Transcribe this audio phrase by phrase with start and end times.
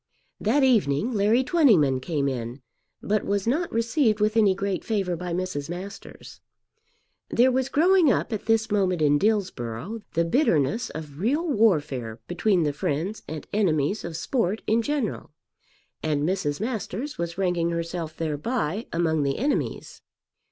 [0.39, 2.63] That evening Larry Twentyman came in,
[3.03, 5.69] but was not received with any great favour by Mrs.
[5.69, 6.41] Masters.
[7.29, 12.63] There was growing up at this moment in Dillsborough the bitterness of real warfare between
[12.63, 15.29] the friends and enemies of sport in general,
[16.01, 16.59] and Mrs.
[16.59, 20.01] Masters was ranking herself thereby among the enemies.